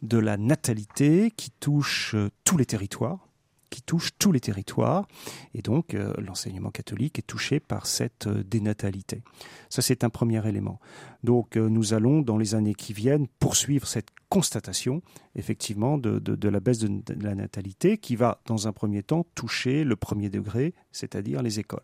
de 0.02 0.19
la 0.19 0.37
natalité 0.37 1.30
qui 1.37 1.50
touche 1.50 2.14
euh, 2.14 2.30
tous 2.45 2.57
les 2.57 2.66
territoires 2.66 3.29
qui 3.70 3.80
touche 3.82 4.10
tous 4.18 4.32
les 4.32 4.40
territoires. 4.40 5.06
Et 5.54 5.62
donc, 5.62 5.94
euh, 5.94 6.12
l'enseignement 6.18 6.70
catholique 6.70 7.18
est 7.18 7.26
touché 7.26 7.60
par 7.60 7.86
cette 7.86 8.26
euh, 8.26 8.42
dénatalité. 8.44 9.22
Ça, 9.70 9.80
c'est 9.80 10.04
un 10.04 10.10
premier 10.10 10.46
élément. 10.46 10.80
Donc, 11.24 11.56
euh, 11.56 11.68
nous 11.68 11.94
allons, 11.94 12.20
dans 12.20 12.36
les 12.36 12.54
années 12.54 12.74
qui 12.74 12.92
viennent, 12.92 13.28
poursuivre 13.38 13.86
cette 13.86 14.08
constatation, 14.28 15.02
effectivement, 15.36 15.96
de, 15.98 16.18
de, 16.18 16.48
la 16.48 16.60
baisse 16.60 16.78
de, 16.78 17.00
la 17.20 17.34
natalité 17.34 17.96
qui 17.96 18.16
va, 18.16 18.40
dans 18.46 18.68
un 18.68 18.72
premier 18.72 19.02
temps, 19.02 19.24
toucher 19.34 19.84
le 19.84 19.96
premier 19.96 20.28
degré, 20.28 20.74
c'est-à-dire 20.92 21.42
les 21.42 21.58
écoles. 21.58 21.80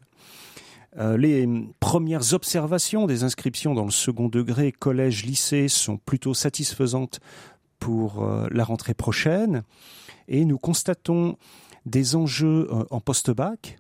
les 1.19 1.49
premières 1.81 2.33
observations 2.35 3.07
des 3.07 3.25
inscriptions 3.25 3.75
dans 3.75 3.85
le 3.85 3.91
second 3.91 4.29
degré, 4.29 4.71
collège, 4.71 5.25
lycée, 5.25 5.67
sont 5.67 5.97
plutôt 5.99 6.35
satisfaisantes 6.35 7.19
pour 7.81 8.25
la 8.51 8.65
rentrée 8.65 8.95
prochaine. 8.95 9.65
Et 10.29 10.45
nous 10.45 10.59
constatons 10.59 11.37
des 11.87 12.17
enjeux 12.17 12.69
euh, 12.71 12.85
en 12.91 13.01
post-bac. 13.01 13.79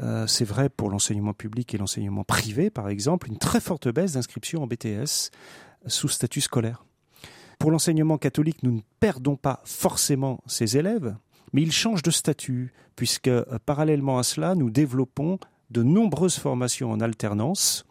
Euh, 0.00 0.26
c'est 0.26 0.44
vrai 0.44 0.68
pour 0.68 0.90
l'enseignement 0.90 1.34
public 1.34 1.72
et 1.72 1.78
l'enseignement 1.78 2.24
privé, 2.24 2.70
par 2.70 2.88
exemple, 2.88 3.28
une 3.28 3.38
très 3.38 3.60
forte 3.60 3.88
baisse 3.88 4.14
d'inscription 4.14 4.62
en 4.62 4.66
BTS 4.66 5.30
sous 5.86 6.08
statut 6.08 6.40
scolaire. 6.40 6.84
Pour 7.58 7.70
l'enseignement 7.70 8.18
catholique, 8.18 8.62
nous 8.62 8.72
ne 8.72 8.80
perdons 8.98 9.36
pas 9.36 9.60
forcément 9.64 10.40
ces 10.46 10.76
élèves, 10.76 11.14
mais 11.52 11.62
ils 11.62 11.70
changent 11.70 12.02
de 12.02 12.10
statut, 12.10 12.72
puisque 12.96 13.28
euh, 13.28 13.44
parallèlement 13.64 14.18
à 14.18 14.24
cela, 14.24 14.54
nous 14.54 14.70
développons 14.70 15.38
de 15.70 15.82
nombreuses 15.82 16.38
formations 16.38 16.90
en 16.90 17.00
alternance, 17.00 17.84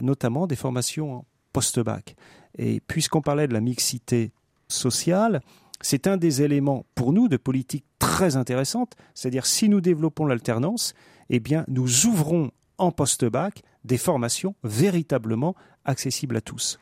notamment 0.00 0.46
des 0.46 0.56
formations 0.56 1.16
en 1.16 1.24
post-bac. 1.52 2.16
Et 2.56 2.80
puisqu'on 2.80 3.20
parlait 3.20 3.48
de 3.48 3.52
la 3.52 3.60
mixité 3.60 4.32
sociale, 4.68 5.40
c'est 5.80 6.06
un 6.06 6.16
des 6.16 6.42
éléments 6.42 6.86
pour 6.94 7.12
nous 7.12 7.28
de 7.28 7.36
politique 7.36 7.84
très 7.98 8.36
intéressante, 8.36 8.94
c'est-à-dire 9.14 9.46
si 9.46 9.68
nous 9.68 9.80
développons 9.80 10.26
l'alternance, 10.26 10.94
eh 11.30 11.40
bien 11.40 11.64
nous 11.68 12.06
ouvrons 12.06 12.50
en 12.78 12.92
post-bac 12.92 13.62
des 13.84 13.98
formations 13.98 14.54
véritablement 14.62 15.54
accessibles 15.84 16.36
à 16.36 16.40
tous. 16.40 16.78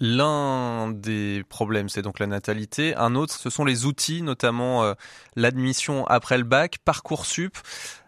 L'un 0.00 0.90
des 0.90 1.44
problèmes, 1.48 1.88
c'est 1.88 2.02
donc 2.02 2.18
la 2.18 2.26
natalité. 2.26 2.96
Un 2.96 3.14
autre, 3.14 3.32
ce 3.34 3.48
sont 3.48 3.64
les 3.64 3.86
outils, 3.86 4.22
notamment 4.22 4.82
euh, 4.82 4.94
l'admission 5.36 6.04
après 6.06 6.36
le 6.36 6.44
bac, 6.44 6.78
Parcoursup. 6.84 7.56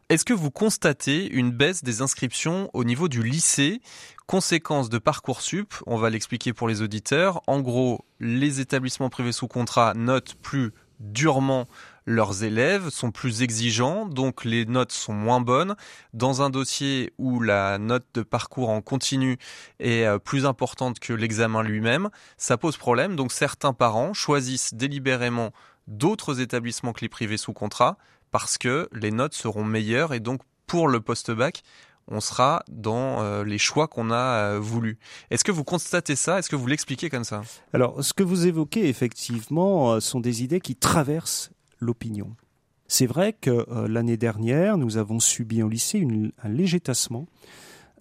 Est-ce 0.09 0.25
que 0.25 0.33
vous 0.33 0.53
constatez 0.53 1.27
une 1.27 1.51
baisse 1.51 1.83
des 1.83 2.01
inscriptions 2.01 2.71
au 2.75 2.85
niveau 2.85 3.09
du 3.09 3.25
lycée? 3.25 3.81
Conséquence 4.29 4.89
de 4.89 4.99
Parcoursup, 4.99 5.75
on 5.85 5.97
va 5.97 6.11
l'expliquer 6.11 6.53
pour 6.53 6.69
les 6.69 6.81
auditeurs. 6.81 7.43
En 7.49 7.61
gros, 7.61 8.05
les 8.21 8.61
établissements 8.61 9.09
privés 9.09 9.33
sous 9.33 9.49
contrat 9.49 9.95
notent 9.97 10.37
plus 10.41 10.73
durement 11.01 11.67
leurs 12.07 12.45
élèves, 12.45 12.91
sont 12.91 13.11
plus 13.11 13.43
exigeants, 13.43 14.07
donc 14.07 14.45
les 14.45 14.65
notes 14.65 14.93
sont 14.93 15.13
moins 15.13 15.41
bonnes. 15.41 15.75
Dans 16.15 16.41
un 16.41 16.51
dossier 16.51 17.13
où 17.19 17.41
la 17.41 17.79
note 17.79 18.07
de 18.15 18.23
parcours 18.23 18.71
en 18.71 18.83
continu 18.83 19.39
est 19.81 20.05
euh, 20.05 20.21
plus 20.21 20.47
importante 20.47 21.01
que 21.01 21.15
l'examen 21.15 21.65
lui-même, 21.65 22.11
ça 22.37 22.57
pose 22.57 22.77
problème. 22.77 23.17
Donc 23.17 23.33
certains 23.33 23.73
parents 23.73 24.15
choisissent 24.15 24.73
délibérément 24.73 25.51
d'autres 25.87 26.41
établissements 26.41 26.93
les 27.01 27.09
privés 27.09 27.37
sous 27.37 27.53
contrat 27.53 27.97
parce 28.31 28.59
que 28.59 28.89
les 28.93 29.11
notes 29.11 29.35
seront 29.35 29.65
meilleures 29.65 30.13
et 30.13 30.21
donc 30.21 30.41
pour 30.67 30.89
le 30.89 31.01
post-bac, 31.01 31.63
on 32.09 32.21
sera 32.21 32.63
dans 32.69 33.23
euh, 33.23 33.45
les 33.45 33.59
choix 33.59 33.89
qu'on 33.89 34.11
a 34.11 34.55
euh, 34.55 34.61
voulu. 34.61 34.99
Est-ce 35.31 35.45
que 35.45 35.53
vous 35.53 35.65
constatez 35.65 36.17
ça? 36.17 36.39
Est-ce 36.39 36.49
que 36.49 36.57
vous 36.57 36.67
l'expliquez 36.67 37.11
comme 37.11 37.25
ça? 37.25 37.43
Alors, 37.73 38.03
ce 38.03 38.13
que 38.13 38.23
vous 38.23 38.47
évoquez, 38.47 38.89
effectivement, 38.89 39.93
euh, 39.93 40.01
sont 40.01 40.21
des 40.21 40.43
idées 40.43 40.61
qui 40.61 40.77
traversent 40.77 41.51
l'opinion. 41.81 42.37
C'est 42.89 43.07
vrai 43.07 43.33
que 43.33 43.67
l'année 43.89 44.17
dernière, 44.17 44.79
nous 44.79 44.97
avons 44.97 45.19
subi 45.19 45.61
au 45.61 45.69
lycée 45.69 46.07
un 46.41 46.49
léger 46.49 46.79
tassement 46.79 47.27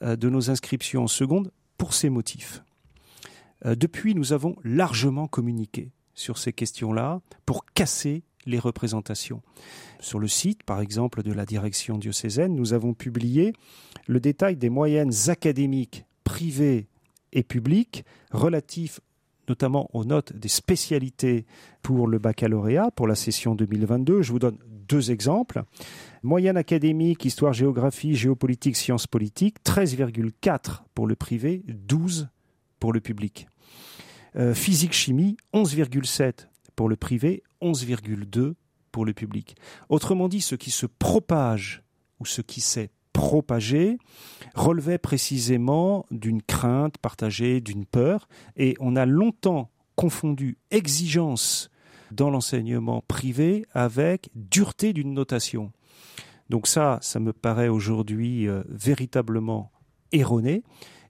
de 0.01 0.29
nos 0.29 0.51
inscriptions 0.51 1.05
en 1.05 1.07
seconde 1.07 1.51
pour 1.79 1.95
ces 1.95 2.11
motifs. 2.11 2.61
Depuis, 3.65 4.13
nous 4.13 4.31
avons 4.31 4.55
largement 4.63 5.27
communiqué 5.27 5.89
sur 6.15 6.37
ces 6.37 6.53
questions-là 6.53 7.21
pour 7.45 7.65
casser 7.65 8.23
les 8.45 8.59
représentations. 8.59 9.41
Sur 9.99 10.19
le 10.19 10.27
site, 10.27 10.63
par 10.63 10.81
exemple, 10.81 11.23
de 11.23 11.33
la 11.33 11.45
direction 11.45 11.97
diocésaine, 11.97 12.55
nous 12.55 12.73
avons 12.73 12.93
publié 12.93 13.53
le 14.07 14.19
détail 14.19 14.55
des 14.55 14.69
moyennes 14.69 15.11
académiques 15.27 16.05
privées 16.23 16.87
et 17.33 17.43
publiques 17.43 18.05
relatifs 18.31 18.99
notamment 19.47 19.89
aux 19.93 20.05
notes 20.05 20.33
des 20.33 20.47
spécialités 20.47 21.45
pour 21.81 22.07
le 22.07 22.19
baccalauréat, 22.19 22.91
pour 22.91 23.07
la 23.07 23.15
session 23.15 23.55
2022. 23.55 24.21
Je 24.21 24.31
vous 24.31 24.39
donne 24.39 24.57
deux 24.87 25.11
exemples. 25.11 25.63
Moyenne 26.23 26.57
académique, 26.57 27.25
histoire, 27.25 27.53
géographie, 27.53 28.15
géopolitique, 28.15 28.75
sciences 28.75 29.07
politiques, 29.07 29.57
13,4 29.63 30.83
pour 30.93 31.07
le 31.07 31.15
privé, 31.15 31.63
12 31.67 32.29
pour 32.79 32.93
le 32.93 33.01
public. 33.01 33.47
Euh, 34.37 34.53
physique, 34.53 34.93
chimie, 34.93 35.37
11,7 35.53 36.47
pour 36.75 36.89
le 36.89 36.97
privé, 36.97 37.43
11,2 37.61 38.55
pour 38.91 39.05
le 39.05 39.13
public. 39.13 39.55
Autrement 39.87 40.27
dit, 40.27 40.41
ce 40.41 40.55
qui 40.55 40.71
se 40.71 40.85
propage 40.85 41.83
ou 42.19 42.25
ce 42.25 42.41
qui 42.41 42.59
s'est 42.59 42.89
propagé 43.13 43.97
relevait 44.53 44.97
précisément 44.97 46.05
d'une 46.11 46.41
crainte 46.41 46.97
partagée, 46.97 47.61
d'une 47.61 47.85
peur, 47.85 48.27
et 48.57 48.75
on 48.81 48.97
a 48.97 49.05
longtemps 49.05 49.71
confondu 49.95 50.57
exigence 50.69 51.69
dans 52.11 52.29
l'enseignement 52.29 53.03
privé 53.07 53.65
avec 53.73 54.29
dureté 54.35 54.91
d'une 54.91 55.13
notation. 55.13 55.71
Donc 56.49 56.67
ça, 56.67 56.99
ça 57.01 57.21
me 57.21 57.31
paraît 57.31 57.69
aujourd'hui 57.69 58.49
euh, 58.49 58.63
véritablement 58.67 59.71
erroné, 60.11 60.61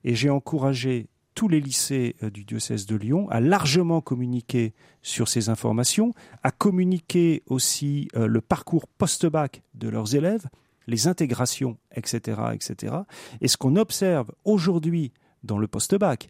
et 0.04 0.14
j'ai 0.14 0.30
encouragé 0.30 1.08
tous 1.36 1.46
les 1.48 1.60
lycées 1.60 2.16
euh, 2.24 2.30
du 2.30 2.44
diocèse 2.44 2.86
de 2.86 2.96
Lyon 2.96 3.28
à 3.30 3.40
largement 3.40 4.00
communiquer 4.00 4.74
sur 5.02 5.28
ces 5.28 5.48
informations, 5.50 6.12
à 6.42 6.50
communiquer 6.50 7.44
aussi 7.46 8.08
euh, 8.16 8.26
le 8.26 8.40
parcours 8.40 8.88
post-bac 8.88 9.62
de 9.74 9.88
leurs 9.88 10.16
élèves, 10.16 10.46
les 10.88 11.06
intégrations, 11.06 11.76
etc. 11.94 12.40
etc. 12.54 12.96
Et 13.40 13.48
ce 13.48 13.56
qu'on 13.56 13.76
observe 13.76 14.32
aujourd'hui 14.44 15.12
dans 15.44 15.58
le 15.58 15.68
post-bac, 15.68 16.28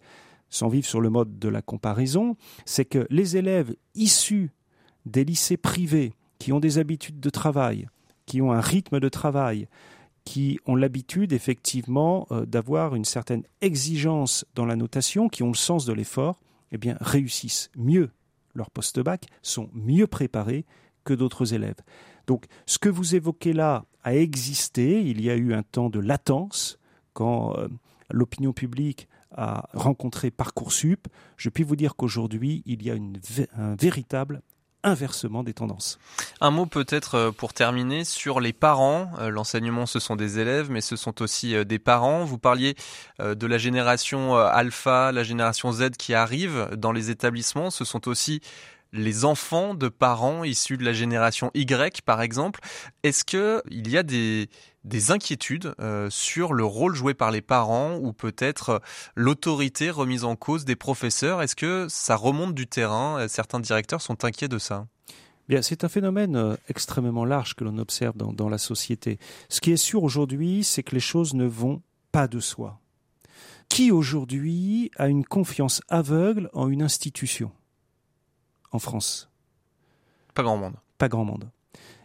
sans 0.50 0.68
vivre 0.68 0.86
sur 0.86 1.00
le 1.00 1.08
mode 1.08 1.38
de 1.38 1.48
la 1.48 1.62
comparaison, 1.62 2.36
c'est 2.64 2.84
que 2.84 3.06
les 3.08 3.36
élèves 3.36 3.74
issus 3.94 4.50
des 5.06 5.24
lycées 5.24 5.56
privés 5.56 6.14
qui 6.38 6.52
ont 6.52 6.60
des 6.60 6.78
habitudes 6.78 7.20
de 7.20 7.30
travail, 7.30 7.88
qui 8.26 8.42
ont 8.42 8.52
un 8.52 8.60
rythme 8.60 8.98
de 8.98 9.08
travail, 9.08 9.68
qui 10.26 10.58
ont 10.66 10.74
l'habitude 10.74 11.32
effectivement 11.32 12.26
euh, 12.32 12.44
d'avoir 12.44 12.96
une 12.96 13.04
certaine 13.06 13.44
exigence 13.62 14.44
dans 14.56 14.66
la 14.66 14.76
notation, 14.76 15.28
qui 15.28 15.44
ont 15.44 15.48
le 15.48 15.54
sens 15.54 15.86
de 15.86 15.92
l'effort, 15.92 16.40
eh 16.72 16.78
bien 16.78 16.98
réussissent 17.00 17.70
mieux 17.76 18.10
leur 18.52 18.70
post-bac, 18.70 19.26
sont 19.40 19.70
mieux 19.72 20.08
préparés 20.08 20.66
que 21.04 21.14
d'autres 21.14 21.54
élèves. 21.54 21.80
Donc 22.26 22.46
ce 22.66 22.78
que 22.78 22.88
vous 22.88 23.14
évoquez 23.14 23.52
là 23.52 23.84
a 24.02 24.16
existé, 24.16 25.00
il 25.00 25.22
y 25.22 25.30
a 25.30 25.36
eu 25.36 25.54
un 25.54 25.62
temps 25.62 25.90
de 25.90 26.00
latence 26.00 26.80
quand 27.12 27.56
euh, 27.56 27.68
l'opinion 28.10 28.52
publique 28.52 29.08
a 29.30 29.68
rencontré 29.74 30.32
Parcoursup. 30.32 31.06
Je 31.36 31.50
puis 31.50 31.62
vous 31.62 31.76
dire 31.76 31.94
qu'aujourd'hui, 31.94 32.64
il 32.66 32.82
y 32.82 32.90
a 32.90 32.94
une, 32.94 33.18
un 33.56 33.76
véritable 33.76 34.42
inversement 34.86 35.42
des 35.42 35.52
tendances. 35.52 35.98
Un 36.40 36.50
mot 36.50 36.64
peut-être 36.64 37.14
euh, 37.16 37.30
pour 37.32 37.52
terminer 37.52 38.04
sur 38.04 38.40
les 38.40 38.52
parents. 38.52 39.10
Euh, 39.18 39.28
l'enseignement, 39.28 39.84
ce 39.84 39.98
sont 39.98 40.16
des 40.16 40.38
élèves, 40.38 40.70
mais 40.70 40.80
ce 40.80 40.96
sont 40.96 41.20
aussi 41.20 41.54
euh, 41.54 41.64
des 41.64 41.80
parents. 41.80 42.24
Vous 42.24 42.38
parliez 42.38 42.76
de 43.18 43.46
la 43.46 43.58
génération 43.58 44.36
alpha, 44.36 45.10
la 45.10 45.24
génération 45.24 45.72
Z 45.72 45.90
qui 45.98 46.14
arrive 46.14 46.68
dans 46.76 46.92
les 46.92 47.10
établissements. 47.10 47.70
Ce 47.70 47.84
sont 47.84 48.08
aussi 48.08 48.40
les 48.92 49.24
enfants 49.24 49.74
de 49.74 49.88
parents 49.88 50.44
issus 50.44 50.76
de 50.76 50.84
la 50.84 50.92
génération 50.92 51.50
Y, 51.54 52.02
par 52.02 52.22
exemple. 52.22 52.60
Est-ce 53.02 53.24
qu'il 53.24 53.88
y 53.88 53.96
a 53.96 54.02
des, 54.02 54.48
des 54.84 55.10
inquiétudes 55.10 55.74
euh, 55.80 56.08
sur 56.10 56.52
le 56.52 56.64
rôle 56.64 56.94
joué 56.94 57.14
par 57.14 57.30
les 57.30 57.42
parents 57.42 57.96
ou 57.96 58.12
peut-être 58.12 58.70
euh, 58.70 58.78
l'autorité 59.14 59.90
remise 59.90 60.24
en 60.24 60.36
cause 60.36 60.64
des 60.64 60.76
professeurs? 60.76 61.42
Est-ce 61.42 61.56
que 61.56 61.86
ça 61.88 62.16
remonte 62.16 62.54
du 62.54 62.66
terrain? 62.66 63.18
Euh, 63.18 63.28
Certains 63.28 63.60
directeurs 63.60 64.00
sont 64.00 64.24
inquiets 64.24 64.48
de 64.48 64.58
ça. 64.58 64.86
Bien, 65.48 65.62
c'est 65.62 65.84
un 65.84 65.88
phénomène 65.88 66.56
extrêmement 66.68 67.24
large 67.24 67.54
que 67.54 67.62
l'on 67.62 67.78
observe 67.78 68.16
dans 68.16 68.48
la 68.48 68.58
société. 68.58 69.20
Ce 69.48 69.60
qui 69.60 69.70
est 69.70 69.76
sûr 69.76 70.02
aujourd'hui, 70.02 70.64
c'est 70.64 70.82
que 70.82 70.92
les 70.92 71.00
choses 71.00 71.34
ne 71.34 71.46
vont 71.46 71.82
pas 72.10 72.26
de 72.26 72.40
soi. 72.40 72.80
Qui 73.68 73.92
aujourd'hui 73.92 74.90
a 74.96 75.06
une 75.06 75.24
confiance 75.24 75.82
aveugle 75.88 76.50
en 76.52 76.68
une 76.68 76.82
institution? 76.82 77.52
En 78.76 78.78
France 78.78 79.30
Pas 80.34 80.42
grand 80.42 80.56
monde. 80.56 80.74
Pas 80.98 81.08
grand 81.08 81.24
monde 81.24 81.50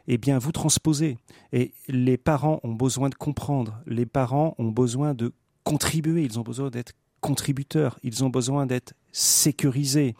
eh 0.07 0.17
bien, 0.17 0.39
vous 0.39 0.51
transposez. 0.51 1.17
Et 1.53 1.73
les 1.87 2.17
parents 2.17 2.59
ont 2.63 2.73
besoin 2.73 3.09
de 3.09 3.15
comprendre. 3.15 3.81
Les 3.85 4.05
parents 4.05 4.55
ont 4.57 4.69
besoin 4.69 5.13
de 5.13 5.31
contribuer. 5.63 6.23
Ils 6.23 6.39
ont 6.39 6.43
besoin 6.43 6.69
d'être 6.69 6.93
contributeurs. 7.21 7.99
Ils 8.03 8.23
ont 8.23 8.29
besoin 8.29 8.65
d'être 8.65 8.93
sécurisés. 9.11 10.15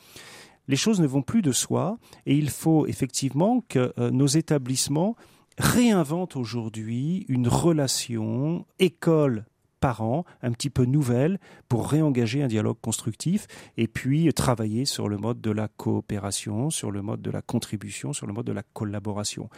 Les 0.68 0.76
choses 0.76 1.02
ne 1.02 1.08
vont 1.08 1.24
plus 1.24 1.42
de 1.42 1.52
soi 1.52 1.98
et 2.26 2.36
il 2.38 2.50
faut 2.50 2.86
effectivement 2.86 3.64
que 3.68 3.92
euh, 3.98 4.12
nos 4.12 4.28
établissements 4.28 5.16
réinventent 5.58 6.38
aujourd'hui 6.38 7.26
une 7.28 7.48
relation 7.48 8.66
école 8.80 9.46
parents, 9.82 10.24
un 10.42 10.52
petit 10.54 10.70
peu 10.70 10.86
nouvelle, 10.86 11.40
pour 11.68 11.90
réengager 11.90 12.42
un 12.42 12.48
dialogue 12.48 12.78
constructif 12.80 13.48
et 13.76 13.88
puis 13.88 14.32
travailler 14.34 14.86
sur 14.86 15.10
le 15.10 15.18
mode 15.18 15.42
de 15.42 15.52
la 15.52 15.68
coopération, 15.68 16.70
sur 16.70 16.92
le 16.92 17.02
mode 17.02 17.22
de 17.22 17.32
la 17.32 17.42
contribution, 17.42 18.14
sur 18.14 18.28
le 18.28 18.34
mode 18.34 18.46
de 18.46 18.54
la 18.54 18.64
collaboration. 18.64 19.50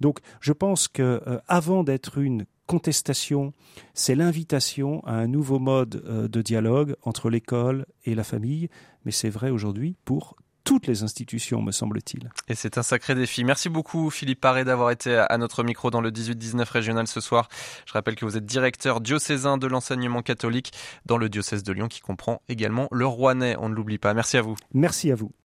Donc, 0.00 0.18
je 0.40 0.52
pense 0.52 0.88
que 0.88 1.22
euh, 1.26 1.38
avant 1.46 1.84
d'être 1.84 2.18
une 2.18 2.44
contestation, 2.66 3.54
c'est 3.94 4.14
l'invitation 4.14 5.02
à 5.06 5.12
un 5.12 5.28
nouveau 5.28 5.58
mode 5.58 6.02
euh, 6.06 6.28
de 6.28 6.42
dialogue 6.42 6.96
entre 7.02 7.30
l'école 7.30 7.86
et 8.04 8.14
la 8.14 8.24
famille, 8.24 8.68
mais 9.04 9.12
c'est 9.12 9.30
vrai 9.30 9.50
aujourd'hui 9.50 9.96
pour 10.04 10.36
toutes 10.68 10.86
les 10.86 11.02
institutions, 11.02 11.62
me 11.62 11.72
semble-t-il. 11.72 12.30
Et 12.46 12.54
c'est 12.54 12.76
un 12.76 12.82
sacré 12.82 13.14
défi. 13.14 13.42
Merci 13.42 13.70
beaucoup, 13.70 14.10
Philippe 14.10 14.42
Paré, 14.42 14.66
d'avoir 14.66 14.90
été 14.90 15.16
à 15.16 15.38
notre 15.38 15.62
micro 15.62 15.90
dans 15.90 16.02
le 16.02 16.10
18-19 16.10 16.70
régional 16.70 17.06
ce 17.06 17.22
soir. 17.22 17.48
Je 17.86 17.94
rappelle 17.94 18.16
que 18.16 18.26
vous 18.26 18.36
êtes 18.36 18.44
directeur 18.44 19.00
diocésain 19.00 19.56
de 19.56 19.66
l'enseignement 19.66 20.20
catholique 20.20 20.74
dans 21.06 21.16
le 21.16 21.30
diocèse 21.30 21.62
de 21.62 21.72
Lyon 21.72 21.88
qui 21.88 22.02
comprend 22.02 22.42
également 22.50 22.86
le 22.92 23.06
Rouennais. 23.06 23.56
On 23.58 23.70
ne 23.70 23.74
l'oublie 23.74 23.96
pas. 23.96 24.12
Merci 24.12 24.36
à 24.36 24.42
vous. 24.42 24.56
Merci 24.74 25.10
à 25.10 25.14
vous. 25.14 25.32